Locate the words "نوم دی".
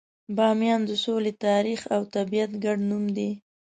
2.89-3.29